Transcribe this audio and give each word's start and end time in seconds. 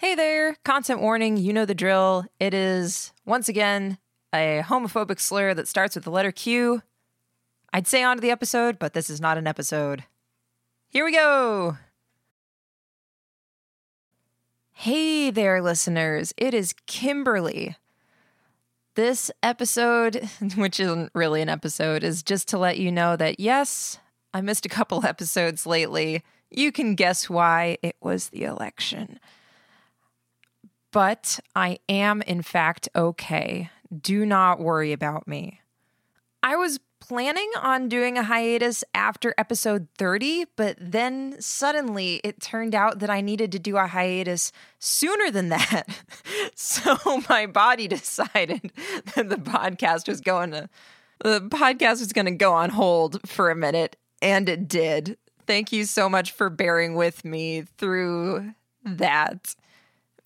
Hey 0.00 0.14
there, 0.14 0.56
content 0.64 1.02
warning, 1.02 1.36
you 1.36 1.52
know 1.52 1.66
the 1.66 1.74
drill. 1.74 2.24
It 2.38 2.54
is, 2.54 3.12
once 3.26 3.50
again, 3.50 3.98
a 4.34 4.62
homophobic 4.64 5.20
slur 5.20 5.52
that 5.52 5.68
starts 5.68 5.94
with 5.94 6.04
the 6.04 6.10
letter 6.10 6.32
Q. 6.32 6.80
I'd 7.74 7.86
say 7.86 8.02
on 8.02 8.16
to 8.16 8.22
the 8.22 8.30
episode, 8.30 8.78
but 8.78 8.94
this 8.94 9.10
is 9.10 9.20
not 9.20 9.36
an 9.36 9.46
episode. 9.46 10.04
Here 10.88 11.04
we 11.04 11.12
go. 11.12 11.76
Hey 14.72 15.30
there, 15.30 15.60
listeners. 15.60 16.32
It 16.38 16.54
is 16.54 16.74
Kimberly. 16.86 17.76
This 18.94 19.30
episode, 19.42 20.30
which 20.56 20.80
isn't 20.80 21.10
really 21.14 21.42
an 21.42 21.50
episode, 21.50 22.02
is 22.04 22.22
just 22.22 22.48
to 22.48 22.58
let 22.58 22.78
you 22.78 22.90
know 22.90 23.16
that 23.16 23.38
yes, 23.38 23.98
I 24.32 24.40
missed 24.40 24.64
a 24.64 24.70
couple 24.70 25.04
episodes 25.04 25.66
lately. 25.66 26.22
You 26.50 26.72
can 26.72 26.94
guess 26.94 27.28
why 27.28 27.76
it 27.82 27.96
was 28.00 28.30
the 28.30 28.44
election. 28.44 29.20
But 30.92 31.40
I 31.54 31.78
am, 31.88 32.22
in 32.22 32.42
fact, 32.42 32.88
okay. 32.94 33.70
Do 33.96 34.24
not 34.24 34.60
worry 34.60 34.92
about 34.92 35.28
me. 35.28 35.60
I 36.42 36.56
was 36.56 36.80
planning 37.00 37.50
on 37.60 37.88
doing 37.88 38.16
a 38.16 38.22
hiatus 38.22 38.84
after 38.94 39.34
episode 39.36 39.88
30, 39.98 40.46
but 40.56 40.76
then 40.80 41.36
suddenly 41.40 42.20
it 42.22 42.40
turned 42.40 42.74
out 42.74 43.00
that 43.00 43.10
I 43.10 43.20
needed 43.20 43.50
to 43.52 43.58
do 43.58 43.76
a 43.76 43.86
hiatus 43.86 44.52
sooner 44.78 45.30
than 45.30 45.48
that. 45.48 45.88
so 46.54 46.96
my 47.28 47.46
body 47.46 47.88
decided 47.88 48.70
that 49.14 49.28
the 49.28 49.36
podcast 49.36 50.06
was 50.06 50.20
going 50.20 50.52
to 50.52 50.68
the 51.22 51.40
podcast 51.40 52.00
was 52.00 52.14
going 52.14 52.26
to 52.26 52.30
go 52.30 52.54
on 52.54 52.70
hold 52.70 53.20
for 53.28 53.50
a 53.50 53.56
minute 53.56 53.96
and 54.22 54.48
it 54.48 54.68
did. 54.68 55.18
Thank 55.46 55.72
you 55.72 55.84
so 55.84 56.08
much 56.08 56.32
for 56.32 56.48
bearing 56.48 56.94
with 56.94 57.24
me 57.24 57.62
through 57.76 58.54
that. 58.84 59.54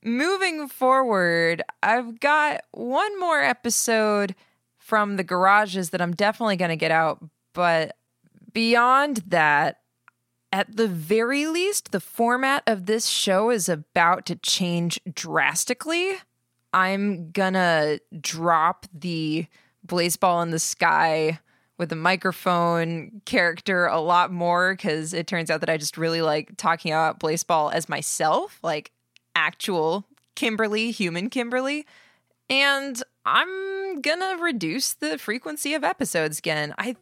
Moving 0.05 0.69
forward, 0.69 1.63
I've 1.83 2.21
got 2.21 2.61
one 2.73 3.19
more 3.19 3.41
episode 3.41 4.35
from 4.77 5.17
the 5.17 5.25
garages 5.25 5.91
that 5.91 6.03
I'm 6.03 6.13
definitely 6.13 6.57
going 6.57 6.69
to 6.69 6.77
get 6.77 6.91
out. 6.91 7.25
But 7.55 7.97
beyond 8.53 9.23
that, 9.29 9.79
at 10.53 10.77
the 10.77 10.87
very 10.87 11.47
least, 11.47 11.91
the 11.91 12.01
format 12.01 12.63
of 12.67 12.87
this 12.87 13.07
show 13.07 13.51
is 13.51 13.69
about 13.69 14.25
to 14.27 14.37
change 14.37 15.01
drastically. 15.13 16.13
I'm 16.73 17.31
gonna 17.33 17.99
drop 18.21 18.87
the 18.95 19.47
Blaseball 19.85 20.45
in 20.45 20.51
the 20.51 20.61
Sky 20.61 21.41
with 21.77 21.91
a 21.91 21.97
microphone 21.97 23.21
character 23.25 23.87
a 23.87 24.01
lot 24.01 24.33
more 24.33 24.75
because 24.75 25.13
it 25.13 25.27
turns 25.27 25.51
out 25.51 25.61
that 25.61 25.71
I 25.71 25.77
just 25.77 25.99
really 25.99 26.23
like 26.23 26.57
talking 26.57 26.93
about 26.93 27.19
Blaseball 27.19 27.73
as 27.73 27.89
myself, 27.89 28.61
like 28.63 28.93
actual 29.35 30.05
Kimberly, 30.35 30.91
human 30.91 31.31
Kimberly. 31.31 31.87
And 32.51 33.03
I'm 33.25 34.01
gonna 34.01 34.37
reduce 34.41 34.93
the 34.93 35.19
frequency 35.19 35.75
of 35.75 35.85
episodes 35.85 36.39
again. 36.39 36.75
I 36.79 36.97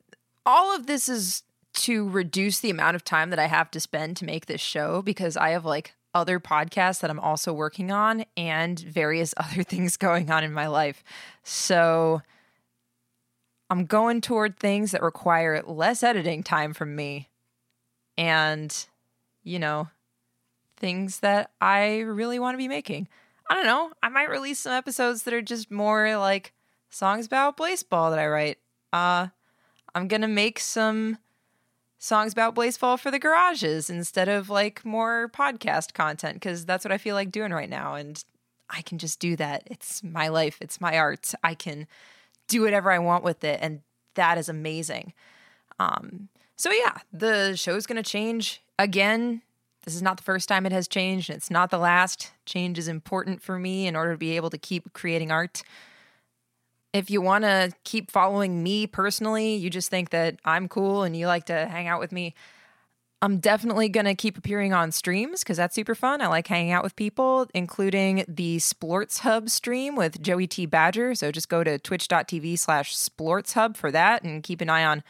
all 0.45 0.75
of 0.75 0.87
this 0.87 1.09
is 1.09 1.43
to 1.75 2.09
reduce 2.09 2.61
the 2.61 2.71
amount 2.71 2.97
of 2.97 3.05
time 3.05 3.31
that 3.31 3.39
I 3.39 3.47
have 3.47 3.71
to 3.73 3.81
spend 3.81 4.17
to 4.19 4.25
make 4.25 4.47
this 4.47 4.61
show 4.61 5.03
because 5.03 5.37
I 5.37 5.51
have 5.51 5.65
like 5.65 5.95
other 6.15 6.39
podcasts 6.39 7.01
that 7.01 7.11
I'm 7.11 7.21
also 7.21 7.53
working 7.53 7.91
on 7.91 8.25
and 8.37 8.79
various 8.79 9.35
other 9.37 9.63
things 9.63 9.97
going 9.97 10.31
on 10.31 10.45
in 10.45 10.53
my 10.53 10.67
life. 10.67 11.03
So 11.43 12.23
I'm 13.71 13.87
going 13.87 14.21
toward 14.21 14.59
things 14.59 14.91
that 14.91 15.03
require 15.03 15.63
less 15.63 16.03
editing 16.03 16.43
time 16.43 16.75
from 16.75 16.95
me 16.95 17.31
and, 18.19 18.87
you 19.43 19.59
know, 19.59 19.89
things 20.83 21.21
that 21.21 21.53
I 21.61 22.01
really 22.01 22.41
want 22.41 22.55
to 22.55 22.59
be 22.59 22.69
making. 22.69 23.09
I 23.49 23.55
don't 23.55 23.65
know. 23.65 23.93
I 24.03 24.09
might 24.09 24.29
release 24.29 24.59
some 24.59 24.73
episodes 24.73 25.23
that 25.23 25.33
are 25.33 25.41
just 25.41 25.71
more 25.71 26.17
like 26.17 26.53
songs 26.91 27.25
about 27.25 27.57
Blaseball 27.57 28.11
that 28.11 28.19
I 28.19 28.27
write. 28.27 28.59
Uh, 28.93 29.29
I'm 29.95 30.09
gonna 30.09 30.29
make 30.29 30.59
some 30.59 31.19
songs 31.99 32.33
about 32.33 32.57
Blaseball 32.57 32.99
for 32.99 33.13
the 33.13 33.21
garages 33.21 33.89
instead 33.89 34.29
of 34.29 34.51
like 34.51 34.85
more 34.85 35.31
podcast 35.33 35.95
content 35.95 36.35
because 36.35 36.67
that's 36.67 36.85
what 36.85 36.91
I 36.91 36.99
feel 36.99 37.15
like 37.15 37.31
doing 37.31 37.53
right 37.53 37.71
now, 37.71 37.95
and 37.95 38.23
I 38.69 38.83
can 38.83 38.99
just 38.99 39.21
do 39.21 39.37
that. 39.37 39.63
It's 39.67 40.03
my 40.03 40.29
life. 40.29 40.59
It's 40.61 40.81
my 40.81 40.99
art. 40.99 41.33
I 41.45 41.55
can 41.55 41.87
do 42.49 42.63
whatever 42.63 42.91
I 42.91 42.99
want 42.99 43.23
with 43.23 43.45
it, 43.45 43.61
and 43.63 43.83
that 44.15 44.37
is 44.37 44.49
amazing. 44.49 45.13
Um, 45.79 46.29
so 46.57 46.73
yeah, 46.73 46.99
the 47.13 47.55
show's 47.55 47.87
gonna 47.87 48.03
change 48.03 48.63
again 48.81 49.43
this 49.83 49.95
is 49.95 50.03
not 50.03 50.17
the 50.17 50.23
first 50.23 50.49
time 50.49 50.67
it 50.67 50.73
has 50.73 50.87
changed, 50.87 51.29
and 51.29 51.37
it's 51.37 51.51
not 51.51 51.71
the 51.71 51.79
last. 51.79 52.33
Change 52.47 52.79
is 52.79 52.89
important 52.89 53.43
for 53.43 53.59
me 53.59 53.87
in 53.87 53.97
order 53.97 54.13
to 54.13 54.19
be 54.19 54.37
able 54.37 54.51
to 54.51 54.59
keep 54.59 54.93
creating 54.93 55.31
art. 55.31 55.63
If 56.93 57.11
you 57.11 57.21
want 57.21 57.45
to 57.45 57.73
keep 57.85 58.11
following 58.11 58.63
me 58.63 58.87
personally, 58.87 59.55
you 59.55 59.71
just 59.71 59.91
think 59.91 60.11
that 60.11 60.37
I'm 60.45 60.69
cool 60.69 61.03
and 61.03 61.17
you 61.17 61.27
like 61.27 61.47
to 61.47 61.67
hang 61.67 61.89
out 61.89 62.01
with 62.01 62.13
me, 62.13 62.35
I'm 63.23 63.39
definitely 63.39 63.89
going 63.89 64.07
to 64.07 64.17
keep 64.17 64.37
appearing 64.37 64.73
on 64.73 64.91
streams 64.91 65.43
because 65.43 65.57
that's 65.57 65.77
super 65.77 65.95
fun. 65.95 66.21
I 66.21 66.27
like 66.27 66.49
hanging 66.49 66.73
out 66.73 66.83
with 66.83 66.97
people, 66.97 67.47
including 67.55 68.25
the 68.27 68.57
Splorts 68.57 69.21
Hub 69.21 69.49
stream 69.49 69.95
with 69.95 70.21
Joey 70.21 70.49
T. 70.49 70.67
Badger. 70.67 71.15
So 71.15 71.31
just 71.31 71.49
go 71.49 71.63
to 71.63 71.79
twitch.tv 71.79 72.59
slash 72.59 72.97
Splorts 72.97 73.55
Hub 73.55 73.77
for 73.77 73.93
that 73.93 74.25
and 74.25 74.43
keep 74.43 74.61
an 74.61 74.69
eye 74.69 74.85
on 74.85 75.05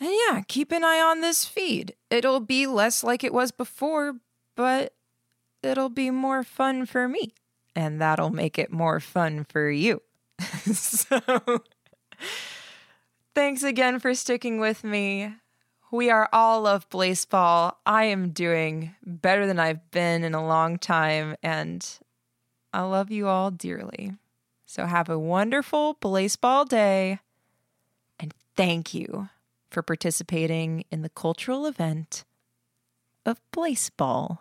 and 0.00 0.10
yeah, 0.28 0.42
keep 0.48 0.72
an 0.72 0.84
eye 0.84 1.00
on 1.00 1.20
this 1.20 1.44
feed. 1.44 1.94
It'll 2.10 2.40
be 2.40 2.66
less 2.66 3.04
like 3.04 3.22
it 3.22 3.32
was 3.32 3.52
before, 3.52 4.16
but 4.56 4.94
it'll 5.62 5.88
be 5.88 6.10
more 6.10 6.42
fun 6.42 6.86
for 6.86 7.08
me. 7.08 7.34
And 7.74 8.00
that'll 8.00 8.30
make 8.30 8.58
it 8.58 8.72
more 8.72 9.00
fun 9.00 9.44
for 9.48 9.70
you. 9.70 10.02
so, 10.72 11.20
thanks 13.34 13.62
again 13.62 13.98
for 13.98 14.14
sticking 14.14 14.58
with 14.58 14.82
me. 14.82 15.34
We 15.90 16.10
are 16.10 16.28
all 16.32 16.66
of 16.66 16.88
Blaseball. 16.88 17.74
I 17.84 18.04
am 18.04 18.30
doing 18.30 18.94
better 19.04 19.46
than 19.46 19.58
I've 19.58 19.90
been 19.90 20.24
in 20.24 20.34
a 20.34 20.44
long 20.44 20.78
time, 20.78 21.36
and 21.42 21.86
I 22.72 22.82
love 22.82 23.10
you 23.10 23.28
all 23.28 23.50
dearly. 23.50 24.14
So 24.66 24.86
have 24.86 25.08
a 25.08 25.18
wonderful 25.18 25.96
Blaseball 25.96 26.68
day, 26.68 27.18
and 28.18 28.32
thank 28.56 28.94
you 28.94 29.28
for 29.70 29.82
participating 29.82 30.84
in 30.90 31.02
the 31.02 31.10
cultural 31.10 31.66
event 31.66 32.24
of 33.26 33.40
Blaseball. 33.52 34.38